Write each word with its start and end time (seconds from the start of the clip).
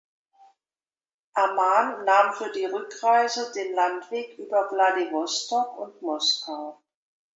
Aman 1.35 2.03
nahm 2.05 2.33
für 2.33 2.49
die 2.51 2.65
Rückreise 2.65 3.51
den 3.51 3.75
Landweg 3.75 4.35
über 4.39 4.71
Wladiwostok 4.71 5.77
und 5.77 6.01
Moskau. 6.01 6.81